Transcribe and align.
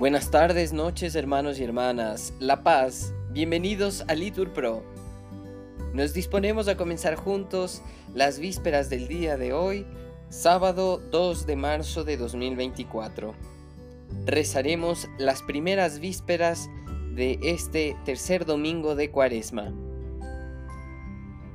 Buenas 0.00 0.30
tardes, 0.30 0.72
noches, 0.72 1.14
hermanos 1.14 1.60
y 1.60 1.64
hermanas. 1.64 2.32
La 2.38 2.62
Paz, 2.62 3.12
bienvenidos 3.32 4.02
a 4.08 4.14
Litur 4.14 4.50
Pro. 4.50 4.82
Nos 5.92 6.14
disponemos 6.14 6.68
a 6.68 6.78
comenzar 6.78 7.16
juntos 7.16 7.82
las 8.14 8.38
vísperas 8.38 8.88
del 8.88 9.08
día 9.08 9.36
de 9.36 9.52
hoy, 9.52 9.86
sábado 10.30 10.96
2 11.10 11.46
de 11.46 11.54
marzo 11.54 12.02
de 12.04 12.16
2024. 12.16 13.34
Rezaremos 14.24 15.06
las 15.18 15.42
primeras 15.42 16.00
vísperas 16.00 16.70
de 17.14 17.38
este 17.42 17.94
tercer 18.06 18.46
domingo 18.46 18.94
de 18.94 19.10
Cuaresma. 19.10 19.70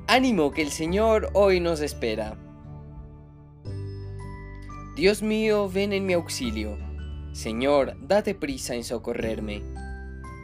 Ánimo 0.06 0.52
que 0.52 0.62
el 0.62 0.70
Señor 0.70 1.30
hoy 1.32 1.58
nos 1.58 1.80
espera. 1.80 2.38
Dios 4.94 5.20
mío, 5.20 5.68
ven 5.68 5.92
en 5.92 6.06
mi 6.06 6.12
auxilio. 6.12 6.85
Señor, 7.36 7.98
date 8.00 8.34
prisa 8.34 8.76
en 8.76 8.82
socorrerme. 8.82 9.62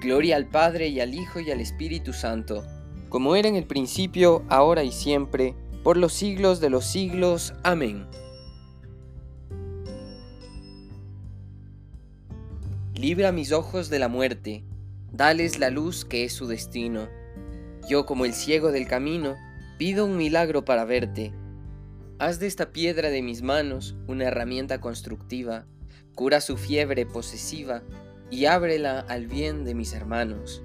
Gloria 0.02 0.36
al 0.36 0.46
Padre 0.46 0.88
y 0.88 1.00
al 1.00 1.14
Hijo 1.14 1.40
y 1.40 1.50
al 1.50 1.58
Espíritu 1.58 2.12
Santo, 2.12 2.66
como 3.08 3.34
era 3.34 3.48
en 3.48 3.56
el 3.56 3.64
principio, 3.64 4.44
ahora 4.50 4.84
y 4.84 4.92
siempre, 4.92 5.54
por 5.82 5.96
los 5.96 6.12
siglos 6.12 6.60
de 6.60 6.68
los 6.68 6.84
siglos. 6.84 7.54
Amén. 7.62 8.06
Libra 12.94 13.32
mis 13.32 13.52
ojos 13.52 13.88
de 13.88 13.98
la 13.98 14.08
muerte, 14.08 14.62
dales 15.10 15.58
la 15.58 15.70
luz 15.70 16.04
que 16.04 16.24
es 16.24 16.34
su 16.34 16.46
destino. 16.46 17.08
Yo 17.88 18.04
como 18.04 18.26
el 18.26 18.34
ciego 18.34 18.70
del 18.70 18.86
camino, 18.86 19.36
pido 19.78 20.04
un 20.04 20.18
milagro 20.18 20.66
para 20.66 20.84
verte. 20.84 21.32
Haz 22.18 22.38
de 22.38 22.48
esta 22.48 22.70
piedra 22.70 23.08
de 23.08 23.22
mis 23.22 23.40
manos 23.40 23.96
una 24.08 24.24
herramienta 24.24 24.78
constructiva 24.78 25.64
cura 26.14 26.40
su 26.40 26.56
fiebre 26.56 27.06
posesiva 27.06 27.82
y 28.30 28.46
ábrela 28.46 29.00
al 29.00 29.26
bien 29.26 29.64
de 29.64 29.74
mis 29.74 29.92
hermanos. 29.92 30.62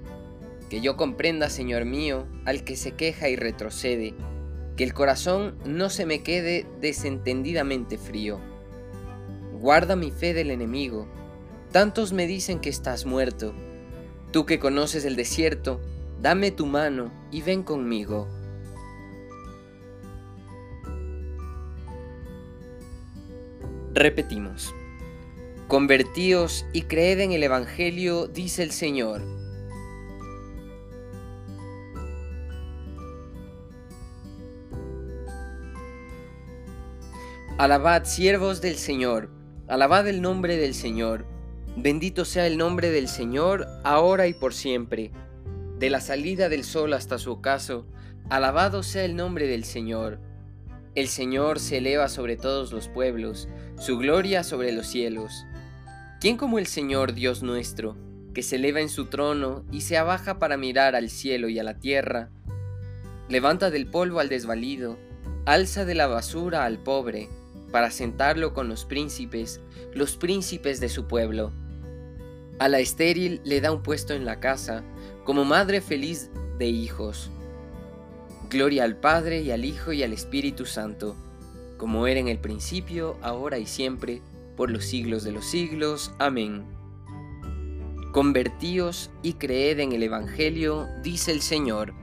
Que 0.70 0.80
yo 0.80 0.96
comprenda, 0.96 1.50
Señor 1.50 1.84
mío, 1.84 2.26
al 2.44 2.64
que 2.64 2.76
se 2.76 2.92
queja 2.92 3.28
y 3.28 3.36
retrocede, 3.36 4.14
que 4.76 4.84
el 4.84 4.94
corazón 4.94 5.58
no 5.64 5.90
se 5.90 6.06
me 6.06 6.22
quede 6.22 6.66
desentendidamente 6.80 7.98
frío. 7.98 8.40
Guarda 9.60 9.96
mi 9.96 10.10
fe 10.10 10.34
del 10.34 10.50
enemigo, 10.50 11.08
tantos 11.72 12.12
me 12.12 12.26
dicen 12.26 12.60
que 12.60 12.68
estás 12.68 13.06
muerto. 13.06 13.54
Tú 14.30 14.46
que 14.46 14.58
conoces 14.58 15.04
el 15.04 15.16
desierto, 15.16 15.80
dame 16.20 16.50
tu 16.50 16.66
mano 16.66 17.10
y 17.30 17.42
ven 17.42 17.62
conmigo. 17.62 18.28
Repetimos. 23.94 24.72
Convertíos 25.68 26.64
y 26.72 26.84
creed 26.84 27.20
en 27.20 27.32
el 27.32 27.42
Evangelio, 27.42 28.26
dice 28.26 28.62
el 28.62 28.70
Señor. 28.70 29.20
Alabad 37.58 38.04
siervos 38.04 38.62
del 38.62 38.76
Señor, 38.76 39.28
alabad 39.68 40.08
el 40.08 40.22
nombre 40.22 40.56
del 40.56 40.72
Señor. 40.72 41.26
Bendito 41.76 42.24
sea 42.24 42.46
el 42.46 42.56
nombre 42.56 42.90
del 42.90 43.06
Señor, 43.06 43.66
ahora 43.84 44.26
y 44.26 44.32
por 44.32 44.54
siempre. 44.54 45.12
De 45.78 45.90
la 45.90 46.00
salida 46.00 46.48
del 46.48 46.64
sol 46.64 46.94
hasta 46.94 47.18
su 47.18 47.30
ocaso, 47.30 47.86
alabado 48.30 48.82
sea 48.82 49.04
el 49.04 49.16
nombre 49.16 49.46
del 49.46 49.64
Señor. 49.64 50.18
El 50.94 51.08
Señor 51.08 51.60
se 51.60 51.76
eleva 51.76 52.08
sobre 52.08 52.38
todos 52.38 52.72
los 52.72 52.88
pueblos, 52.88 53.50
su 53.78 53.98
gloria 53.98 54.42
sobre 54.42 54.72
los 54.72 54.86
cielos. 54.86 55.44
¿Quién 56.20 56.36
como 56.36 56.58
el 56.58 56.66
Señor 56.66 57.14
Dios 57.14 57.44
nuestro, 57.44 57.96
que 58.34 58.42
se 58.42 58.56
eleva 58.56 58.80
en 58.80 58.88
su 58.88 59.06
trono 59.06 59.64
y 59.70 59.82
se 59.82 59.96
abaja 59.96 60.40
para 60.40 60.56
mirar 60.56 60.96
al 60.96 61.10
cielo 61.10 61.48
y 61.48 61.60
a 61.60 61.62
la 61.62 61.78
tierra? 61.78 62.30
Levanta 63.28 63.70
del 63.70 63.86
polvo 63.86 64.18
al 64.18 64.28
desvalido, 64.28 64.98
alza 65.46 65.84
de 65.84 65.94
la 65.94 66.08
basura 66.08 66.64
al 66.64 66.78
pobre, 66.78 67.28
para 67.70 67.92
sentarlo 67.92 68.52
con 68.52 68.68
los 68.68 68.84
príncipes, 68.84 69.60
los 69.94 70.16
príncipes 70.16 70.80
de 70.80 70.88
su 70.88 71.06
pueblo. 71.06 71.52
A 72.58 72.68
la 72.68 72.80
estéril 72.80 73.40
le 73.44 73.60
da 73.60 73.70
un 73.70 73.84
puesto 73.84 74.12
en 74.12 74.24
la 74.24 74.40
casa, 74.40 74.82
como 75.22 75.44
madre 75.44 75.80
feliz 75.80 76.32
de 76.58 76.66
hijos. 76.66 77.30
Gloria 78.50 78.82
al 78.82 78.96
Padre 78.96 79.42
y 79.42 79.52
al 79.52 79.64
Hijo 79.64 79.92
y 79.92 80.02
al 80.02 80.12
Espíritu 80.12 80.66
Santo, 80.66 81.14
como 81.76 82.08
era 82.08 82.18
en 82.18 82.26
el 82.26 82.40
principio, 82.40 83.16
ahora 83.22 83.58
y 83.58 83.66
siempre, 83.66 84.20
por 84.58 84.72
los 84.72 84.84
siglos 84.84 85.22
de 85.22 85.30
los 85.30 85.46
siglos. 85.46 86.12
Amén. 86.18 86.64
Convertíos 88.12 89.08
y 89.22 89.34
creed 89.34 89.78
en 89.78 89.92
el 89.92 90.02
Evangelio, 90.02 90.88
dice 91.04 91.30
el 91.30 91.42
Señor. 91.42 91.94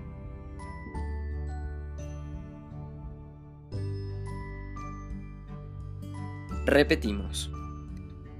Repetimos. 6.65 7.51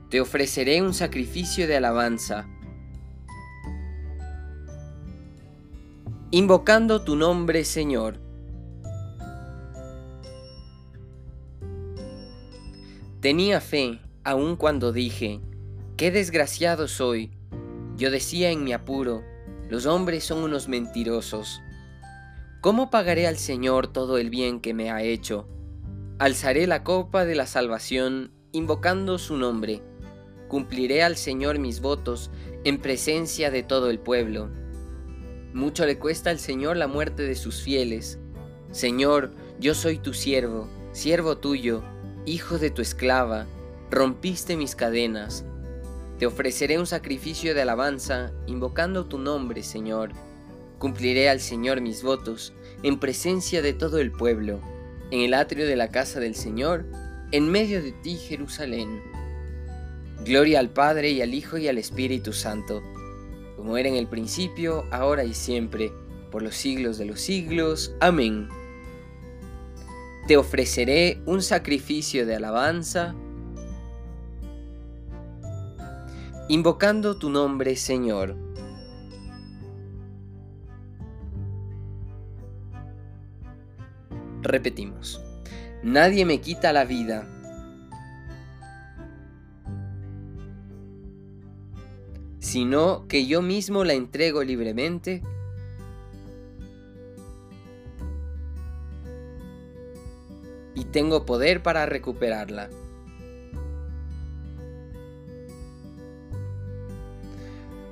Te 0.09 0.21
ofreceré 0.21 0.81
un 0.81 0.93
sacrificio 0.93 1.67
de 1.67 1.75
alabanza. 1.75 2.47
Invocando 6.31 7.03
tu 7.03 7.17
nombre, 7.17 7.65
Señor. 7.65 8.17
Tenía 13.19 13.59
fe 13.59 14.04
aun 14.25 14.55
cuando 14.55 14.91
dije, 14.91 15.39
qué 15.97 16.09
desgraciado 16.09 16.87
soy. 16.87 17.31
Yo 17.95 18.09
decía 18.09 18.49
en 18.49 18.63
mi 18.63 18.73
apuro, 18.73 19.23
los 19.69 19.85
hombres 19.85 20.23
son 20.23 20.39
unos 20.39 20.67
mentirosos. 20.67 21.61
¿Cómo 22.59 22.89
pagaré 22.89 23.27
al 23.27 23.37
Señor 23.37 23.85
todo 23.85 24.17
el 24.17 24.31
bien 24.31 24.61
que 24.61 24.73
me 24.73 24.89
ha 24.89 25.03
hecho? 25.03 25.47
Alzaré 26.17 26.65
la 26.65 26.83
copa 26.83 27.23
de 27.23 27.35
la 27.35 27.45
salvación, 27.45 28.31
invocando 28.51 29.19
su 29.19 29.37
nombre. 29.37 29.83
Cumpliré 30.47 31.03
al 31.03 31.17
Señor 31.17 31.59
mis 31.59 31.79
votos 31.79 32.31
en 32.63 32.79
presencia 32.79 33.51
de 33.51 33.61
todo 33.61 33.91
el 33.91 33.99
pueblo. 33.99 34.49
Mucho 35.53 35.85
le 35.85 35.99
cuesta 35.99 36.31
al 36.31 36.39
Señor 36.39 36.77
la 36.77 36.87
muerte 36.87 37.21
de 37.21 37.35
sus 37.35 37.61
fieles. 37.61 38.17
Señor, 38.71 39.35
yo 39.59 39.75
soy 39.75 39.99
tu 39.99 40.15
siervo, 40.15 40.67
siervo 40.93 41.37
tuyo, 41.37 41.83
hijo 42.25 42.57
de 42.57 42.71
tu 42.71 42.81
esclava 42.81 43.45
rompiste 43.89 44.57
mis 44.57 44.75
cadenas. 44.75 45.45
Te 46.19 46.25
ofreceré 46.25 46.79
un 46.79 46.87
sacrificio 46.87 47.53
de 47.53 47.61
alabanza, 47.61 48.31
invocando 48.47 49.05
tu 49.05 49.17
nombre, 49.17 49.63
Señor. 49.63 50.11
Cumpliré 50.79 51.29
al 51.29 51.39
Señor 51.39 51.81
mis 51.81 52.03
votos, 52.03 52.53
en 52.83 52.99
presencia 52.99 53.61
de 53.61 53.73
todo 53.73 53.99
el 53.99 54.11
pueblo, 54.11 54.59
en 55.11 55.21
el 55.21 55.33
atrio 55.33 55.67
de 55.67 55.75
la 55.75 55.89
casa 55.89 56.19
del 56.19 56.35
Señor, 56.35 56.85
en 57.31 57.49
medio 57.49 57.81
de 57.81 57.91
ti, 57.91 58.15
Jerusalén. 58.15 59.01
Gloria 60.23 60.59
al 60.59 60.69
Padre 60.69 61.11
y 61.11 61.21
al 61.21 61.33
Hijo 61.33 61.57
y 61.57 61.67
al 61.67 61.77
Espíritu 61.77 62.33
Santo, 62.33 62.81
como 63.55 63.77
era 63.77 63.89
en 63.89 63.95
el 63.95 64.07
principio, 64.07 64.85
ahora 64.91 65.23
y 65.23 65.33
siempre, 65.33 65.91
por 66.31 66.41
los 66.41 66.55
siglos 66.55 66.97
de 66.97 67.05
los 67.05 67.19
siglos. 67.19 67.93
Amén. 67.99 68.49
Te 70.27 70.37
ofreceré 70.37 71.21
un 71.25 71.41
sacrificio 71.41 72.25
de 72.25 72.35
alabanza, 72.35 73.15
invocando 76.47 77.17
tu 77.17 77.29
nombre, 77.29 77.75
Señor. 77.75 78.35
Repetimos, 84.41 85.21
nadie 85.83 86.25
me 86.25 86.39
quita 86.39 86.71
la 86.71 86.85
vida. 86.85 87.27
sino 92.55 93.05
que 93.09 93.25
yo 93.25 93.41
mismo 93.41 93.83
la 93.83 93.95
entrego 93.95 94.41
libremente 94.43 95.21
y 100.75 100.85
tengo 100.85 101.25
poder 101.25 101.63
para 101.63 101.85
recuperarla. 101.85 102.69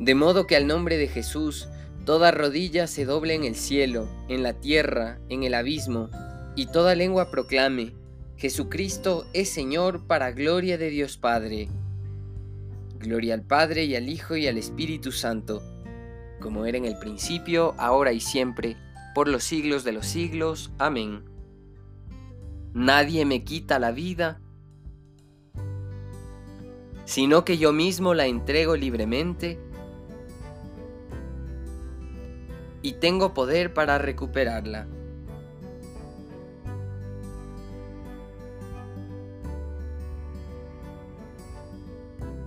de 0.00 0.14
modo 0.14 0.46
que 0.46 0.56
al 0.56 0.66
nombre 0.66 0.96
de 0.96 1.08
Jesús 1.08 1.68
toda 2.06 2.30
rodilla 2.30 2.86
se 2.86 3.04
doble 3.04 3.34
en 3.34 3.44
el 3.44 3.54
cielo, 3.54 4.08
en 4.28 4.42
la 4.42 4.54
tierra, 4.54 5.20
en 5.28 5.42
el 5.42 5.52
abismo, 5.52 6.08
y 6.56 6.66
toda 6.66 6.94
lengua 6.94 7.30
proclame, 7.30 7.92
Jesucristo 8.36 9.26
es 9.34 9.50
Señor 9.50 10.06
para 10.06 10.32
gloria 10.32 10.78
de 10.78 10.88
Dios 10.88 11.18
Padre. 11.18 11.68
Gloria 12.98 13.34
al 13.34 13.42
Padre 13.42 13.84
y 13.84 13.94
al 13.94 14.08
Hijo 14.08 14.36
y 14.36 14.46
al 14.46 14.56
Espíritu 14.56 15.12
Santo, 15.12 15.62
como 16.40 16.64
era 16.64 16.78
en 16.78 16.86
el 16.86 16.98
principio, 16.98 17.74
ahora 17.76 18.14
y 18.14 18.20
siempre, 18.20 18.78
por 19.14 19.28
los 19.28 19.44
siglos 19.44 19.84
de 19.84 19.92
los 19.92 20.06
siglos. 20.06 20.72
Amén. 20.78 21.24
Nadie 22.72 23.26
me 23.26 23.44
quita 23.44 23.78
la 23.78 23.92
vida, 23.92 24.40
sino 27.04 27.44
que 27.44 27.58
yo 27.58 27.74
mismo 27.74 28.14
la 28.14 28.26
entrego 28.26 28.76
libremente 28.76 29.58
y 32.82 32.92
tengo 32.94 33.34
poder 33.34 33.74
para 33.74 33.98
recuperarla. 33.98 34.86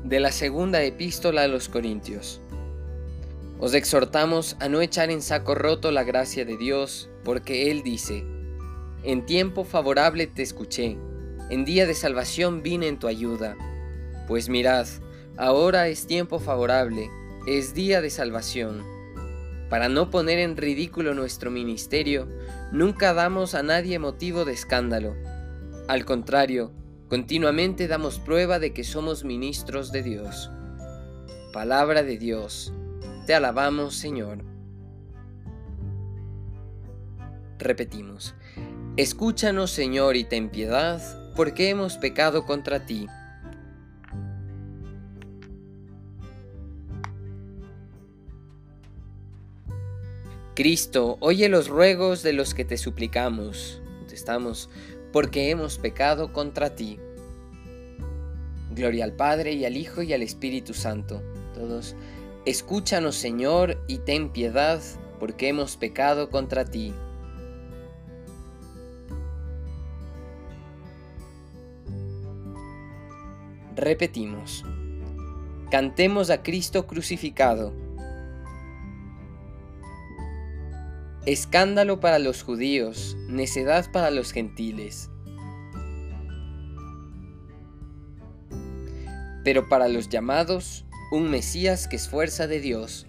De 0.03 0.19
la 0.19 0.31
segunda 0.31 0.83
epístola 0.83 1.44
a 1.44 1.47
los 1.47 1.69
Corintios. 1.69 2.41
Os 3.59 3.74
exhortamos 3.74 4.57
a 4.59 4.68
no 4.68 4.81
echar 4.81 5.09
en 5.09 5.21
saco 5.21 5.56
roto 5.56 5.91
la 5.91 6.03
gracia 6.03 6.44
de 6.44 6.57
Dios, 6.57 7.09
porque 7.24 7.71
Él 7.71 7.81
dice, 7.81 8.25
En 9.03 9.25
tiempo 9.25 9.63
favorable 9.63 10.27
te 10.27 10.41
escuché, 10.41 10.97
en 11.50 11.65
día 11.65 11.86
de 11.86 11.94
salvación 11.94 12.62
vine 12.62 12.88
en 12.88 13.00
tu 13.00 13.07
ayuda. 13.07 13.56
Pues 14.27 14.50
mirad, 14.50 14.88
ahora 15.38 15.88
es 15.88 16.07
tiempo 16.07 16.39
favorable, 16.39 17.09
es 17.47 17.74
día 17.74 18.01
de 18.01 18.09
salvación. 18.09 18.93
Para 19.74 19.90
no 19.90 20.12
poner 20.12 20.38
en 20.38 20.56
ridículo 20.56 21.16
nuestro 21.16 21.50
ministerio, 21.50 22.28
nunca 22.72 23.12
damos 23.16 23.56
a 23.56 23.64
nadie 23.64 23.98
motivo 23.98 24.46
de 24.46 24.54
escándalo. 24.54 25.16
Al 25.88 26.06
contrario, 26.06 26.72
continuamente 27.10 27.88
damos 27.88 28.20
prueba 28.20 28.60
de 28.60 28.72
que 28.72 28.84
somos 28.84 29.24
ministros 29.24 29.92
de 29.92 30.04
Dios. 30.04 30.52
Palabra 31.54 32.04
de 32.04 32.20
Dios. 32.20 32.72
Te 33.25 33.34
alabamos, 33.34 33.96
Señor. 33.96 34.46
Repetimos. 37.58 38.36
Escúchanos, 38.96 39.72
Señor, 39.72 40.18
y 40.18 40.24
ten 40.24 40.52
piedad, 40.52 41.02
porque 41.36 41.70
hemos 41.70 41.98
pecado 41.98 42.46
contra 42.46 42.86
ti. 42.86 43.08
Cristo, 50.55 51.17
oye 51.19 51.50
los 51.50 51.67
ruegos 51.67 52.21
de 52.21 52.31
los 52.31 52.53
que 52.53 52.63
te 52.63 52.77
suplicamos. 52.77 53.81
Contestamos, 53.97 54.69
porque 55.11 55.50
hemos 55.50 55.79
pecado 55.79 56.31
contra 56.31 56.75
ti. 56.75 57.00
Gloria 58.69 59.03
al 59.05 59.13
Padre 59.13 59.53
y 59.53 59.65
al 59.65 59.77
Hijo 59.77 60.03
y 60.03 60.13
al 60.13 60.21
Espíritu 60.21 60.75
Santo. 60.75 61.23
Todos, 61.55 61.95
escúchanos 62.45 63.15
Señor 63.15 63.83
y 63.88 63.97
ten 64.00 64.29
piedad, 64.29 64.79
porque 65.19 65.47
hemos 65.47 65.75
pecado 65.75 66.29
contra 66.29 66.65
ti. 66.65 66.94
Repetimos, 73.75 74.63
cantemos 75.71 76.29
a 76.29 76.44
Cristo 76.44 76.85
crucificado 76.85 77.82
Escándalo 81.25 82.02
para 82.02 82.20
los 82.20 82.44
judíos, 82.44 83.16
necedad 83.30 83.90
para 83.94 84.12
los 84.12 84.34
gentiles. 84.34 85.10
Pero 89.46 89.70
para 89.70 89.88
los 89.88 90.10
llamados, 90.10 90.86
un 91.14 91.30
Mesías 91.30 91.88
que 91.88 91.96
es 91.96 92.10
fuerza 92.10 92.48
de 92.48 92.60
Dios. 92.60 93.08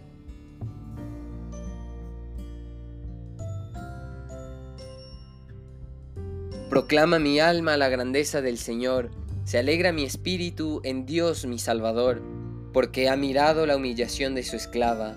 Proclama 6.70 7.18
mi 7.18 7.40
alma 7.40 7.76
la 7.76 7.88
grandeza 7.88 8.40
del 8.42 8.58
Señor, 8.58 9.10
se 9.42 9.58
alegra 9.58 9.90
mi 9.90 10.04
espíritu 10.04 10.80
en 10.84 11.04
Dios 11.04 11.46
mi 11.46 11.58
Salvador, 11.58 12.22
porque 12.72 13.08
ha 13.08 13.16
mirado 13.16 13.66
la 13.66 13.74
humillación 13.74 14.36
de 14.36 14.44
su 14.44 14.54
esclava. 14.54 15.16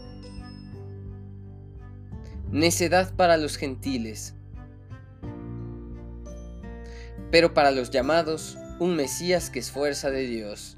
necedad 2.51 3.15
para 3.15 3.37
los 3.37 3.57
gentiles, 3.57 4.35
pero 7.31 7.53
para 7.53 7.71
los 7.71 7.91
llamados, 7.91 8.57
un 8.79 8.95
Mesías 8.95 9.49
que 9.49 9.59
es 9.59 9.71
fuerza 9.71 10.09
de 10.09 10.27
Dios. 10.27 10.77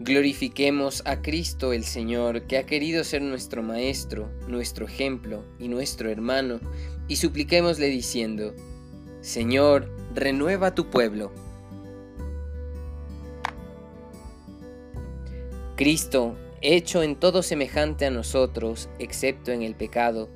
Glorifiquemos 0.00 1.02
a 1.04 1.20
Cristo 1.20 1.72
el 1.72 1.84
Señor, 1.84 2.46
que 2.46 2.56
ha 2.56 2.64
querido 2.64 3.02
ser 3.02 3.20
nuestro 3.20 3.62
Maestro, 3.62 4.30
nuestro 4.46 4.86
ejemplo 4.86 5.44
y 5.58 5.68
nuestro 5.68 6.08
hermano, 6.08 6.60
y 7.08 7.16
supliquémosle 7.16 7.88
diciendo, 7.88 8.54
Señor, 9.20 9.90
renueva 10.14 10.74
tu 10.74 10.88
pueblo. 10.88 11.32
Cristo, 15.78 16.36
hecho 16.60 17.04
en 17.04 17.14
todo 17.14 17.40
semejante 17.44 18.04
a 18.04 18.10
nosotros, 18.10 18.88
excepto 18.98 19.52
en 19.52 19.62
el 19.62 19.76
pecado, 19.76 20.28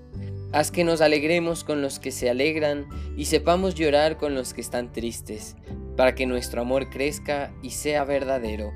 haz 0.53 0.71
que 0.71 0.85
nos 0.85 1.01
alegremos 1.01 1.65
con 1.65 1.83
los 1.83 1.99
que 1.99 2.13
se 2.13 2.31
alegran 2.31 2.87
y 3.17 3.25
sepamos 3.25 3.75
llorar 3.75 4.19
con 4.19 4.37
los 4.37 4.55
que 4.55 4.61
están 4.61 4.93
tristes, 4.93 5.57
para 5.97 6.15
que 6.15 6.27
nuestro 6.27 6.63
amor 6.63 6.91
crezca 6.91 7.53
y 7.61 7.71
sea 7.71 8.05
verdadero. 8.05 8.73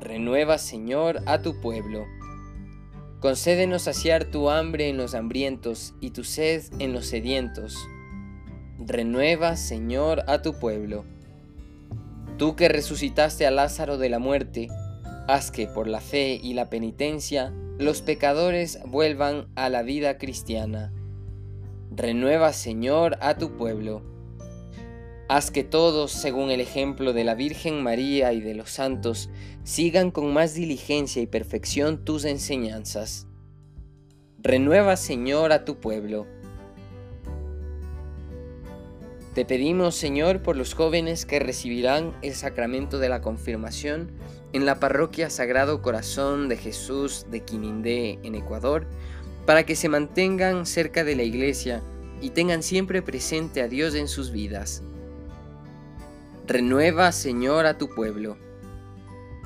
Renueva, 0.00 0.56
Señor, 0.56 1.20
a 1.26 1.42
tu 1.42 1.60
pueblo. 1.60 2.06
Concédenos 3.20 3.82
saciar 3.82 4.24
tu 4.24 4.48
hambre 4.48 4.88
en 4.88 4.96
los 4.96 5.14
hambrientos 5.14 5.92
y 6.00 6.12
tu 6.12 6.24
sed 6.24 6.62
en 6.78 6.94
los 6.94 7.08
sedientos. 7.08 7.76
Renueva, 8.78 9.56
Señor, 9.56 10.22
a 10.28 10.40
tu 10.40 10.58
pueblo. 10.58 11.04
Tú 12.38 12.56
que 12.56 12.70
resucitaste 12.70 13.46
a 13.46 13.50
Lázaro 13.50 13.98
de 13.98 14.08
la 14.08 14.18
muerte, 14.18 14.68
Haz 15.28 15.50
que 15.50 15.66
por 15.66 15.88
la 15.88 16.00
fe 16.00 16.38
y 16.40 16.54
la 16.54 16.70
penitencia 16.70 17.52
los 17.78 18.00
pecadores 18.00 18.78
vuelvan 18.86 19.48
a 19.54 19.68
la 19.68 19.82
vida 19.82 20.18
cristiana. 20.18 20.92
Renueva, 21.90 22.52
Señor, 22.52 23.18
a 23.20 23.36
tu 23.36 23.56
pueblo. 23.56 24.02
Haz 25.28 25.50
que 25.50 25.64
todos, 25.64 26.12
según 26.12 26.50
el 26.50 26.60
ejemplo 26.60 27.12
de 27.12 27.24
la 27.24 27.34
Virgen 27.34 27.82
María 27.82 28.32
y 28.32 28.40
de 28.40 28.54
los 28.54 28.70
santos, 28.70 29.28
sigan 29.64 30.12
con 30.12 30.32
más 30.32 30.54
diligencia 30.54 31.20
y 31.20 31.26
perfección 31.26 32.04
tus 32.04 32.24
enseñanzas. 32.24 33.26
Renueva, 34.38 34.96
Señor, 34.96 35.50
a 35.50 35.64
tu 35.64 35.80
pueblo. 35.80 36.28
Te 39.36 39.44
pedimos, 39.44 39.94
Señor, 39.94 40.40
por 40.40 40.56
los 40.56 40.72
jóvenes 40.72 41.26
que 41.26 41.38
recibirán 41.38 42.16
el 42.22 42.34
sacramento 42.34 42.98
de 42.98 43.10
la 43.10 43.20
confirmación 43.20 44.10
en 44.54 44.64
la 44.64 44.80
parroquia 44.80 45.28
Sagrado 45.28 45.82
Corazón 45.82 46.48
de 46.48 46.56
Jesús 46.56 47.26
de 47.30 47.40
Quinindé, 47.40 48.18
en 48.22 48.34
Ecuador, 48.34 48.86
para 49.44 49.66
que 49.66 49.76
se 49.76 49.90
mantengan 49.90 50.64
cerca 50.64 51.04
de 51.04 51.16
la 51.16 51.22
iglesia 51.22 51.82
y 52.22 52.30
tengan 52.30 52.62
siempre 52.62 53.02
presente 53.02 53.60
a 53.60 53.68
Dios 53.68 53.94
en 53.94 54.08
sus 54.08 54.30
vidas. 54.30 54.82
Renueva, 56.46 57.12
Señor, 57.12 57.66
a 57.66 57.76
tu 57.76 57.90
pueblo. 57.90 58.38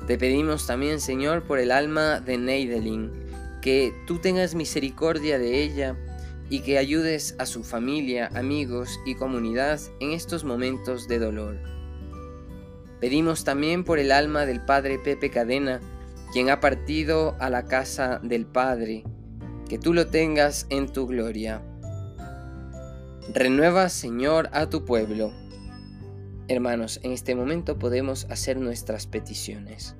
Te 0.07 0.17
pedimos 0.17 0.67
también, 0.67 1.01
Señor, 1.01 1.43
por 1.43 1.59
el 1.59 1.69
alma 1.69 2.21
de 2.21 2.37
Neidelin, 2.37 3.11
que 3.61 3.93
tú 4.07 4.19
tengas 4.19 4.55
misericordia 4.55 5.37
de 5.37 5.61
ella 5.61 5.97
y 6.51 6.59
que 6.59 6.77
ayudes 6.77 7.33
a 7.39 7.45
su 7.45 7.63
familia, 7.63 8.29
amigos 8.35 8.99
y 9.05 9.15
comunidad 9.15 9.79
en 10.01 10.11
estos 10.11 10.43
momentos 10.43 11.07
de 11.07 11.17
dolor. 11.17 11.57
Pedimos 12.99 13.45
también 13.45 13.85
por 13.85 13.99
el 13.99 14.11
alma 14.11 14.45
del 14.45 14.63
Padre 14.65 14.99
Pepe 14.99 15.31
Cadena, 15.31 15.79
quien 16.33 16.49
ha 16.49 16.59
partido 16.59 17.37
a 17.39 17.49
la 17.49 17.63
casa 17.63 18.19
del 18.21 18.45
Padre, 18.45 19.05
que 19.69 19.79
tú 19.79 19.93
lo 19.93 20.07
tengas 20.07 20.67
en 20.69 20.91
tu 20.91 21.07
gloria. 21.07 21.63
Renueva, 23.33 23.87
Señor, 23.87 24.49
a 24.51 24.69
tu 24.69 24.83
pueblo. 24.83 25.31
Hermanos, 26.49 26.99
en 27.03 27.13
este 27.13 27.33
momento 27.33 27.79
podemos 27.79 28.27
hacer 28.29 28.57
nuestras 28.57 29.07
peticiones. 29.07 29.95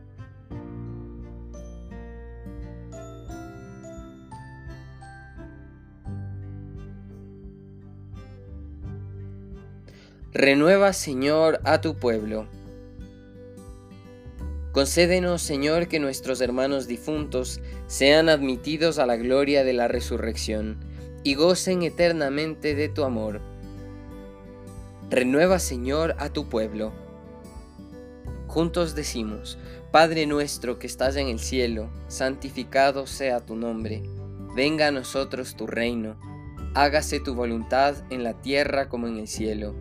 Renueva, 10.33 10.93
Señor, 10.93 11.59
a 11.65 11.81
tu 11.81 11.95
pueblo. 11.95 12.47
Concédenos, 14.71 15.41
Señor, 15.41 15.89
que 15.89 15.99
nuestros 15.99 16.39
hermanos 16.39 16.87
difuntos 16.87 17.59
sean 17.87 18.29
admitidos 18.29 18.97
a 18.97 19.05
la 19.05 19.17
gloria 19.17 19.65
de 19.65 19.73
la 19.73 19.89
resurrección 19.89 20.77
y 21.25 21.35
gocen 21.35 21.81
eternamente 21.83 22.75
de 22.75 22.87
tu 22.87 23.03
amor. 23.03 23.41
Renueva, 25.09 25.59
Señor, 25.59 26.15
a 26.17 26.29
tu 26.29 26.47
pueblo. 26.47 26.93
Juntos 28.47 28.95
decimos, 28.95 29.57
Padre 29.91 30.27
nuestro 30.27 30.79
que 30.79 30.87
estás 30.87 31.17
en 31.17 31.27
el 31.27 31.39
cielo, 31.39 31.89
santificado 32.07 33.05
sea 33.05 33.41
tu 33.41 33.57
nombre, 33.57 34.01
venga 34.55 34.87
a 34.87 34.91
nosotros 34.91 35.57
tu 35.57 35.67
reino, 35.67 36.15
hágase 36.73 37.19
tu 37.19 37.35
voluntad 37.35 37.95
en 38.09 38.23
la 38.23 38.41
tierra 38.41 38.87
como 38.87 39.07
en 39.07 39.17
el 39.17 39.27
cielo. 39.27 39.75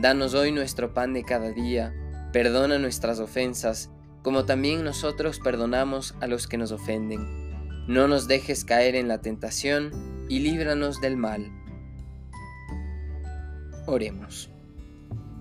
Danos 0.00 0.34
hoy 0.34 0.52
nuestro 0.52 0.94
pan 0.94 1.12
de 1.12 1.24
cada 1.24 1.50
día, 1.50 1.92
perdona 2.32 2.78
nuestras 2.78 3.18
ofensas, 3.18 3.90
como 4.22 4.44
también 4.44 4.84
nosotros 4.84 5.40
perdonamos 5.40 6.14
a 6.20 6.28
los 6.28 6.46
que 6.46 6.56
nos 6.56 6.70
ofenden. 6.70 7.26
No 7.88 8.06
nos 8.06 8.28
dejes 8.28 8.64
caer 8.64 8.94
en 8.94 9.08
la 9.08 9.20
tentación, 9.20 9.90
y 10.28 10.38
líbranos 10.38 11.00
del 11.00 11.16
mal. 11.16 11.50
Oremos. 13.86 14.50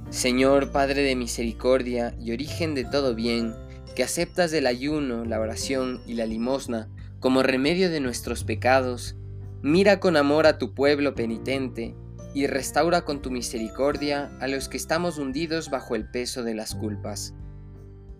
Señor 0.09 0.71
Padre 0.71 1.03
de 1.03 1.15
misericordia 1.15 2.15
y 2.19 2.31
origen 2.31 2.73
de 2.73 2.83
todo 2.83 3.13
bien, 3.13 3.53
que 3.95 4.01
aceptas 4.01 4.51
el 4.53 4.65
ayuno, 4.65 5.23
la 5.23 5.39
oración 5.39 6.01
y 6.07 6.15
la 6.15 6.25
limosna 6.25 6.89
como 7.19 7.43
remedio 7.43 7.91
de 7.91 7.99
nuestros 7.99 8.43
pecados, 8.43 9.15
mira 9.61 9.99
con 9.99 10.17
amor 10.17 10.47
a 10.47 10.57
tu 10.57 10.73
pueblo 10.73 11.13
penitente, 11.13 11.93
y 12.37 12.45
restaura 12.45 13.03
con 13.03 13.19
tu 13.19 13.31
misericordia 13.31 14.29
a 14.39 14.47
los 14.47 14.69
que 14.69 14.77
estamos 14.77 15.17
hundidos 15.17 15.71
bajo 15.71 15.95
el 15.95 16.07
peso 16.07 16.43
de 16.43 16.53
las 16.53 16.75
culpas. 16.75 17.33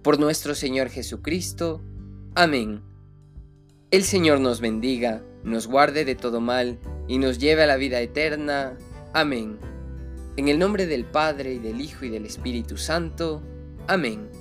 Por 0.02 0.20
nuestro 0.20 0.56
Señor 0.56 0.90
Jesucristo. 0.90 1.84
Amén. 2.34 2.82
El 3.92 4.04
Señor 4.04 4.40
nos 4.40 4.60
bendiga, 4.60 5.22
nos 5.44 5.68
guarde 5.68 6.04
de 6.04 6.16
todo 6.16 6.42
mal 6.42 6.80
y 7.08 7.20
nos 7.20 7.38
lleve 7.38 7.62
a 7.62 7.68
la 7.68 7.78
vida 7.78 8.02
eterna. 8.02 8.76
Amén. 9.14 9.60
En 10.36 10.48
el 10.48 10.58
nombre 10.58 10.88
del 10.88 11.06
Padre, 11.06 11.54
y 11.54 11.60
del 11.60 11.80
Hijo, 11.80 12.04
y 12.04 12.10
del 12.10 12.26
Espíritu 12.26 12.76
Santo. 12.76 13.44
Amén. 13.88 14.32